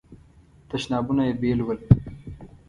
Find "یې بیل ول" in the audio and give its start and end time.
1.27-1.79